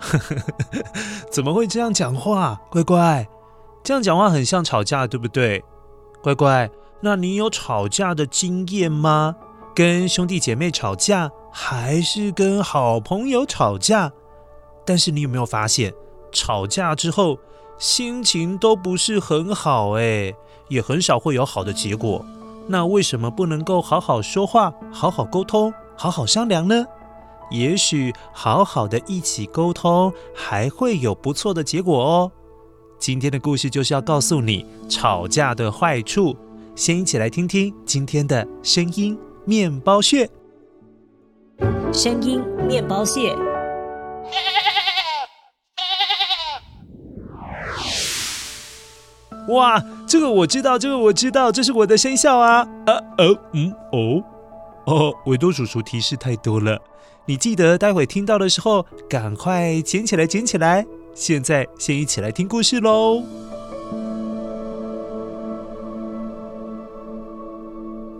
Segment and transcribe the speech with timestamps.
[1.30, 2.60] 怎么会这样讲话？
[2.70, 3.28] 乖乖，
[3.82, 5.62] 这样讲话很像吵架，对不对？
[6.22, 6.70] 乖乖，
[7.00, 9.36] 那你有吵架的经验吗？
[9.74, 14.12] 跟兄弟姐妹吵架，还是跟好朋友吵架？
[14.84, 15.94] 但是你有没有发现，
[16.32, 17.38] 吵架之后
[17.78, 20.34] 心情都不是很好，哎，
[20.68, 22.24] 也很少会有好的结果。
[22.66, 25.72] 那为什么不能够好好说话，好好沟通？
[25.96, 26.84] 好好商量呢，
[27.50, 32.32] 也许好好的一起沟通，还会有不错的结果哦。
[32.98, 36.36] 今天的故事就是要告诉你吵架的坏处。
[36.76, 40.30] 先一起来听听今天的声音面包屑。
[41.92, 43.36] 声音面包屑。
[49.48, 52.66] 哇，这个我知道，这个我知道，这是我的生肖啊！
[52.86, 54.22] 呃呃嗯哦。
[54.90, 56.82] 哦，维多叔叔提示太多了，
[57.24, 60.84] 你记得待会听到的时候，赶快捡起来，捡起来。
[61.14, 63.22] 现在先一起来听故事喽。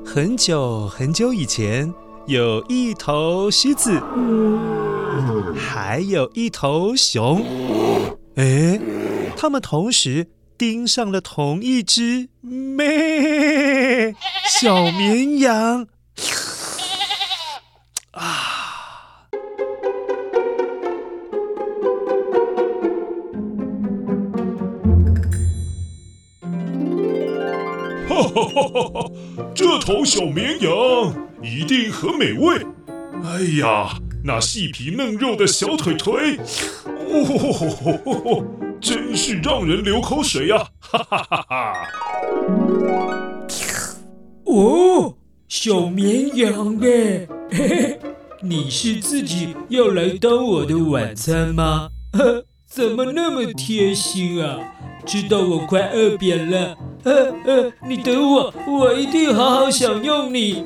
[0.07, 1.93] 很久很久以前，
[2.27, 4.01] 有一头狮子，
[5.57, 7.45] 还有一头熊。
[8.37, 8.81] 哎，
[9.37, 14.15] 他们同时盯上了同一只咩
[14.49, 15.89] 小绵羊。
[28.55, 29.11] 哈哈哈，
[29.55, 30.71] 这头小绵羊
[31.43, 32.67] 一定很美味。
[33.23, 36.37] 哎呀，那细皮嫩肉的小腿腿，
[36.87, 38.45] 哦吼吼吼吼吼，
[38.81, 40.67] 真是让人流口水呀！
[40.81, 41.75] 哈哈哈哈。
[44.47, 45.17] 哦，
[45.49, 48.01] 小绵羊哎，嘿嘿，
[48.43, 51.91] 你是自己要来当我的晚餐吗？
[52.13, 54.57] 呵， 怎么那么贴心啊？
[55.05, 56.79] 知道我快饿扁了。
[57.03, 60.65] 呃呃，你等我，我一定好好享用你。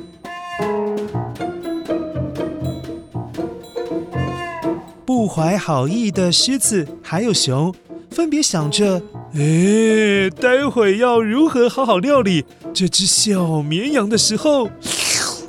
[5.03, 7.73] 不怀好意的狮子还有熊，
[8.11, 9.01] 分别想着：
[9.33, 14.65] 哎，待会要如何好好料理这只小绵羊的时候，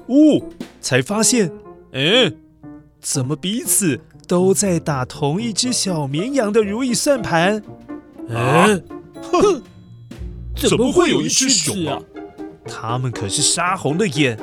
[0.07, 0.41] 哦，
[0.81, 1.53] 才发现，
[1.93, 2.33] 哎，
[2.99, 7.63] 怎么彼此都在打同一只小绵羊的如意算盘？
[8.29, 8.83] 嗯，
[9.33, 9.63] 哼。
[10.57, 12.01] 怎么会有一只熊啊？
[12.67, 14.39] 他们可是杀红了眼，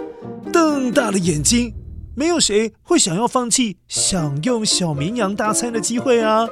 [0.51, 1.73] 瞪大了眼睛。
[2.15, 6.47] 没有谁会想要放弃享用小绵羊大餐的机会啊！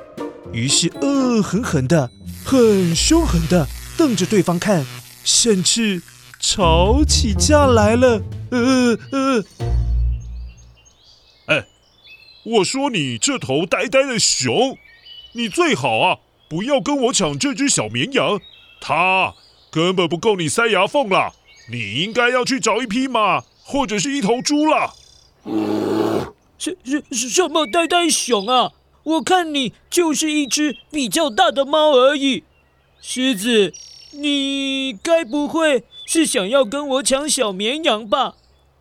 [0.51, 2.09] 于是恶狠狠的、
[2.43, 4.83] 很凶狠的瞪着对方看，
[5.23, 6.01] 甚至
[6.39, 8.19] 吵起架来了。
[8.49, 9.70] 呃呃，哎，
[12.43, 14.77] 我说你这头呆呆的熊，
[15.33, 18.39] 你最好啊，不要跟我抢这只小绵羊，
[18.79, 19.35] 它。
[19.69, 21.33] 根本不够你塞牙缝了，
[21.71, 24.93] 你应该要去找一匹马或者是一头猪了。
[26.57, 28.73] 什什什么呆呆熊啊？
[29.03, 32.43] 我看你就是一只比较大的猫而已。
[33.01, 33.73] 狮子，
[34.11, 38.35] 你该不会是想要跟我抢小绵羊吧？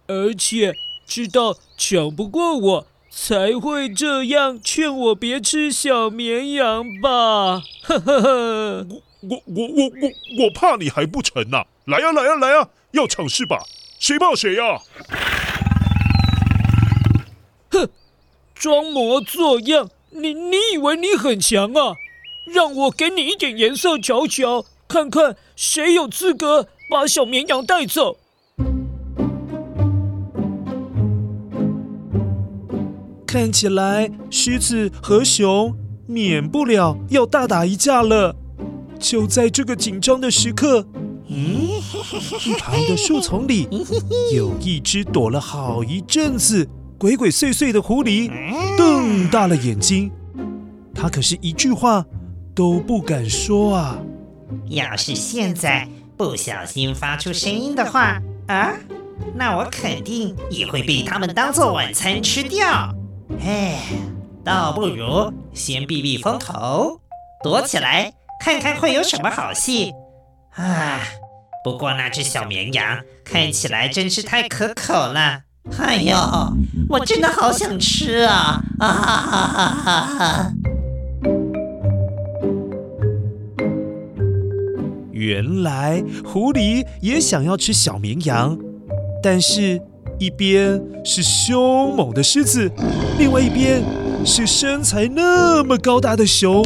[0.08, 0.74] 而且
[1.06, 7.60] 知道抢不过我，才会这样劝我别吃小绵羊吧？
[7.82, 8.86] 呵呵呵，
[9.22, 11.66] 我我我我我怕你还不成呐、啊？
[11.86, 13.64] 来呀来呀来呀，要尝试吧？
[13.98, 14.80] 谁怕谁呀？
[17.72, 17.88] 哼，
[18.54, 21.96] 装模作样，你你以为你很强啊？
[22.46, 28.19] 让我给你一点颜色瞧瞧，看看谁有资格把小绵羊带走。
[33.30, 35.72] 看起来狮子和熊
[36.08, 38.34] 免不了要大打一架了。
[38.98, 40.84] 就在这个紧张的时刻，
[41.28, 41.38] 嗯，
[42.44, 43.68] 一旁的树丛里
[44.34, 46.68] 有一只躲了好一阵子、
[46.98, 48.28] 鬼鬼祟祟的狐狸，
[48.76, 50.10] 瞪大了眼睛。
[50.92, 52.04] 它可是一句话
[52.52, 53.96] 都不敢说啊！
[54.66, 58.74] 要是现在不小心发出声音的话啊，
[59.36, 62.92] 那我肯定也会被他们当做晚餐吃掉。
[63.42, 63.78] 哎，
[64.44, 67.00] 倒不如先避避风头，
[67.42, 69.92] 躲起来看看会有什么好戏。
[70.54, 71.00] 啊，
[71.64, 75.42] 不过那只小绵羊看起来真是太可口了。
[75.78, 76.14] 哎呦，
[76.88, 78.62] 我真的好想吃啊！
[78.78, 80.52] 啊哈哈哈哈！
[85.12, 88.58] 原来狐狸也想要吃小绵羊，
[89.22, 89.80] 但是。
[90.20, 92.70] 一边是凶猛的狮子，
[93.18, 93.82] 另外一边
[94.22, 96.62] 是身材那么高大的熊。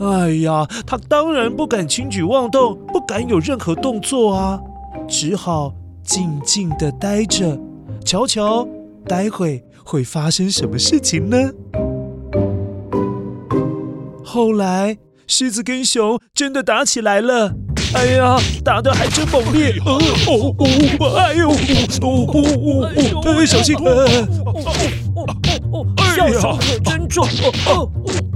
[0.00, 4.60] 哎呀，他当然不敢轻举妄动，不敢有任何动作啊，
[5.06, 5.72] 只好
[6.02, 7.56] 静静地待着，
[8.04, 8.66] 瞧瞧
[9.06, 11.36] 待会会发生什么事情呢？
[14.24, 14.98] 后来，
[15.28, 17.54] 狮子跟熊真的打起来了。
[17.94, 19.74] 哎呀，打的还真猛烈！
[19.84, 20.54] 哦哦
[20.98, 21.16] 哦！
[21.16, 21.48] 哎呦！
[21.48, 21.54] 哦
[22.02, 22.90] 哦哦
[23.24, 23.32] 哦！
[23.38, 23.76] 哎，小心！
[23.76, 23.82] 哎
[25.72, 25.86] 哦！
[26.16, 27.26] 下手可真重！
[27.66, 27.90] 哦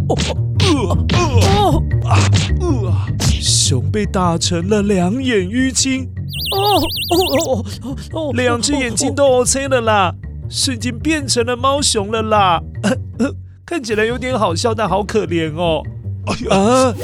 [0.09, 0.17] 哦
[0.65, 0.97] 哦
[1.59, 1.83] 哦！
[2.05, 2.11] 啊！
[2.89, 3.07] 啊！
[3.41, 6.09] 熊被打成了两眼淤青！
[6.57, 8.33] 哦哦哦哦！
[8.35, 10.15] 两只眼睛都黑了啦，
[10.49, 12.63] 瞬间变成了猫熊了啦！
[13.67, 15.83] 看起来有点好笑，但好可怜哦。
[16.51, 16.95] 啊！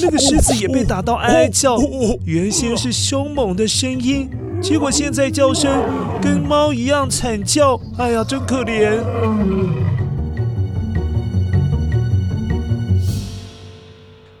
[0.00, 1.78] 那个狮子也被打到哀哀叫，
[2.24, 4.28] 原先是凶猛的声音，
[4.60, 5.82] 结果现在叫声
[6.20, 7.80] 跟猫一样惨叫。
[7.98, 9.00] 哎呀，真可怜！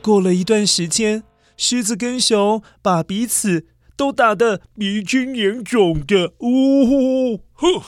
[0.02, 1.24] 过了一段时间，
[1.56, 3.66] 狮子跟熊把彼此
[3.96, 6.32] 都打得鼻青脸肿的。
[6.40, 7.40] 呜！
[7.56, 7.82] 呵，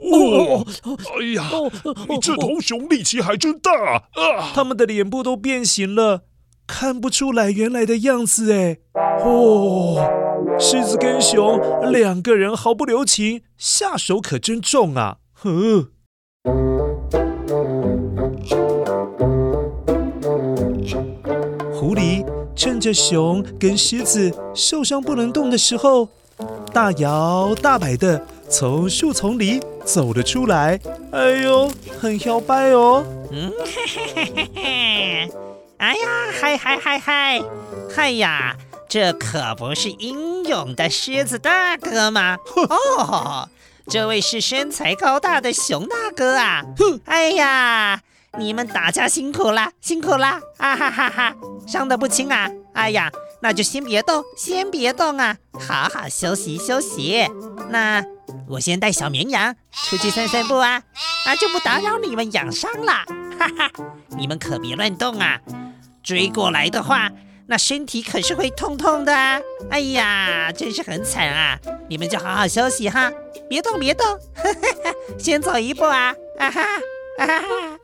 [0.00, 0.66] 哦，
[1.20, 1.50] 哎呀，
[2.08, 4.52] 你这头熊力气还真大啊！
[4.54, 6.22] 他们的脸部都变形了，
[6.66, 8.78] 看不出来原来的样子哎。
[9.22, 10.02] 哦，
[10.58, 11.60] 狮子跟熊
[11.92, 15.18] 两个人毫不留情，下手可真重啊！
[15.34, 15.90] 呵，
[21.74, 26.08] 狐狸趁着熊跟狮子受伤不能动的时候，
[26.72, 28.26] 大摇大摆的。
[28.48, 30.78] 从树丛里走了出来，
[31.12, 31.70] 哎呦，
[32.00, 33.04] 很摇摆哦。
[33.32, 35.32] 嗯，嘿嘿嘿嘿嘿，
[35.78, 36.08] 哎呀，
[36.40, 37.42] 嗨嗨嗨嗨，
[37.94, 38.56] 嗨呀，
[38.88, 42.38] 这可不是英勇的狮子大哥吗？
[42.70, 43.48] 哦，
[43.88, 46.64] 这位是身材高大的熊大哥啊。
[46.78, 48.00] 哼，哎呀，
[48.38, 51.34] 你们大家辛苦啦，辛苦啦，啊哈哈哈，
[51.66, 52.48] 伤得不轻啊。
[52.74, 57.26] 哎呀，那就先别动，先别动啊，好好休息休息。
[57.70, 58.04] 那。
[58.48, 60.82] 我先带小绵羊出去散散步啊，
[61.26, 62.92] 啊，就不打扰你们养伤了，
[63.38, 63.70] 哈哈，
[64.16, 65.40] 你们可别乱动啊，
[66.02, 67.10] 追过来的话，
[67.46, 69.40] 那身体可是会痛痛的啊，
[69.70, 73.10] 哎呀，真是很惨啊，你们就好好休息哈，
[73.48, 74.44] 别动别动，哈
[74.84, 76.62] 哈，先走一步啊，啊哈，
[77.18, 77.78] 啊哈，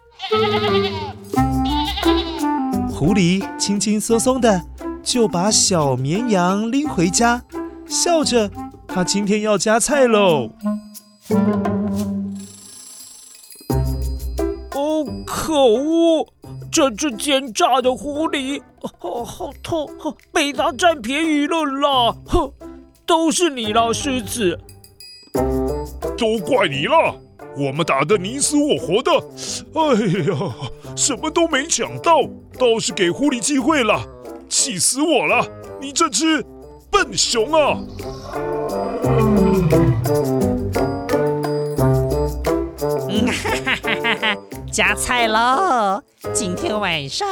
[2.92, 4.61] 狐狸轻轻松松的
[5.02, 7.42] 就把小绵羊拎回家，
[7.87, 8.50] 笑着。
[8.87, 10.50] 他今天要加菜喽！
[14.75, 16.28] 哦，可恶！
[16.71, 18.61] 这只奸诈的狐狸，
[19.00, 19.88] 哦，好痛！
[20.30, 22.14] 被他占便宜了啦！
[22.26, 22.52] 哼，
[23.06, 24.59] 都是你啦，狮子！
[26.18, 27.14] 都怪你啦！
[27.56, 29.11] 我们打得你死我活的，
[29.75, 29.82] 哎
[30.30, 30.54] 呀，
[30.97, 32.23] 什么都没抢到，
[32.59, 34.02] 倒是给狐狸机会了，
[34.52, 35.49] 气死我了！
[35.80, 36.44] 你这只
[36.90, 37.80] 笨熊啊！
[43.09, 44.37] 嗯哈哈哈哈哈！
[44.71, 46.02] 加菜喽！
[46.35, 47.26] 今天晚上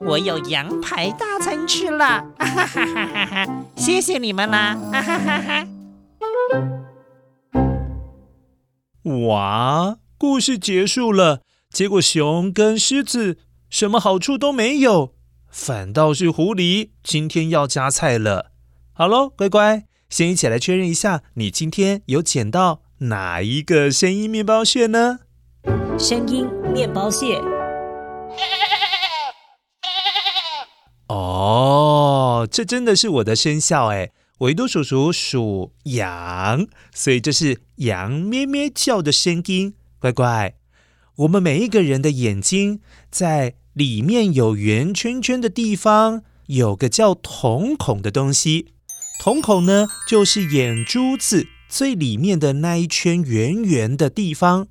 [0.00, 2.26] 我有羊排大餐吃了！
[2.40, 3.64] 哈哈哈哈哈！
[3.76, 4.76] 谢谢你们啦！
[4.92, 5.68] 哈哈哈哈！
[9.28, 13.38] 哇，故事结束了，结果熊跟狮子
[13.70, 15.14] 什么好处都没有，
[15.50, 18.52] 反倒是狐狸今天要加菜了。
[18.92, 25.20] 好喽，乖乖，先一起来确认一下，你今天有捡到哪一个声音面包屑呢？
[25.98, 27.40] 声音面包屑。
[31.08, 34.10] 哦，这真的是我的生肖哎！
[34.38, 39.74] 维多叔叔属羊，所以这是羊咩咩叫的声音。
[39.98, 40.54] 乖乖，
[41.16, 48.72] 我们每一个人的眼睛在里面有圆圈圈的地方，有个叫瞳孔的东西。
[49.20, 54.66] 瞳孔呢，就是眼珠子最里面的那一圈圆圆的地方。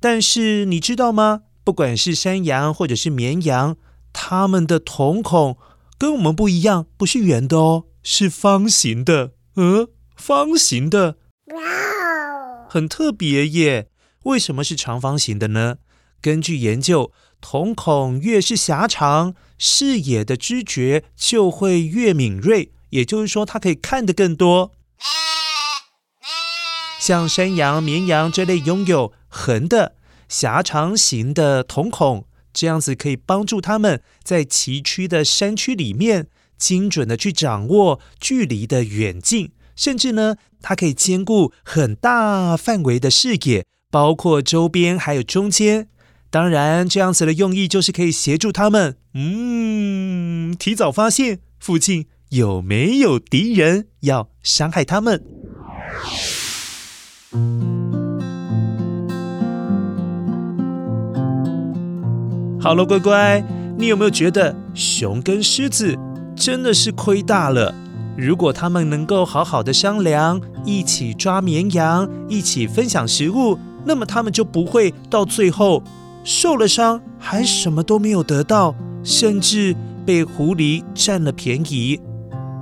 [0.00, 1.42] 但是你知道吗？
[1.62, 3.76] 不管是山羊或者是绵羊，
[4.14, 5.58] 它们的瞳孔
[5.98, 9.32] 跟我们不一样，不是圆的哦，是方形的。
[9.56, 13.90] 嗯，方形的，哇哦很特别耶。
[14.22, 15.76] 为什么是长方形的呢？
[16.20, 24.72] 根据研究，瞳孔越是狭长，视野的知觉就会越敏锐，也就是说，它可以看得更多。
[27.00, 29.94] 像山羊、绵羊这类拥有横的
[30.28, 32.26] 狭长型的瞳孔。
[32.50, 45.88] 这样子可以帮助它们在崎岖的山区里面精准的去掌握距离的远近，甚至呢，它可以兼顾很大范围的视野，包括周边还有中间。
[46.30, 55.24] 当然，这样子的用意就是可以协助他们，嗯，提早发现附近有没有敌人要伤害他们。
[62.60, 63.42] 好了，乖乖，
[63.78, 65.96] 你有没有觉得熊跟狮子
[66.36, 67.74] 真的是亏大了？
[68.18, 75.82] 如果他们能够好好的商量，一起抓绵羊，一起分享食物，那么他们就不会到最后
[76.30, 81.98] 受了伤，还什么都没有得到，甚至被狐狸占了便宜。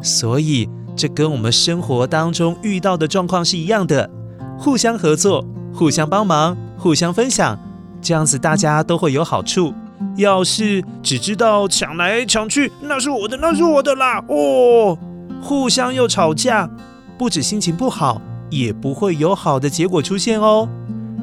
[0.01, 4.09] 所以，这跟我们生活当中遇到的状况是一样的，
[4.57, 5.45] 互相合作，
[5.75, 7.59] 互相帮忙，互相分享，
[8.01, 9.75] 这样子大家都会有好处。
[10.15, 14.23] 要是只知道抢来抢去，那是我的，那是我的啦！
[14.29, 14.97] 哦，
[15.43, 16.71] 互相又吵架，
[17.19, 20.69] 不止心情不好，也不会有好的结果出现哦。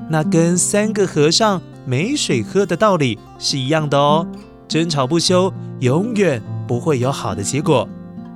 [0.09, 4.27] 那跟三个和尚没水喝的道理是一样的哦。
[4.67, 7.87] 争吵不休，永远不会有好的结果。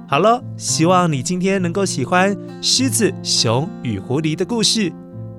[0.08, 4.92] 好了，希望你今天能够喜欢狮子、熊与狐狸的故事。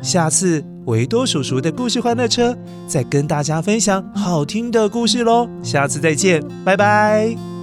[0.03, 0.65] 下次。
[0.89, 5.47] 维多叔叔的故事欢乐车，再跟大家分享好听的故事喽！
[5.63, 7.58] 下次再见，拜拜。